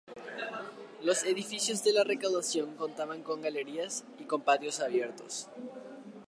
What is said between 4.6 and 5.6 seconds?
abiertos.